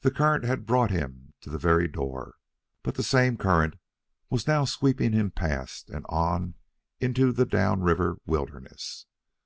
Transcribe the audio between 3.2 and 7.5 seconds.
current was now sweeping him past and on into the